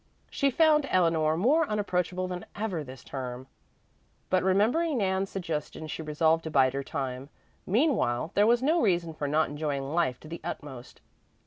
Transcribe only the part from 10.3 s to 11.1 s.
utmost.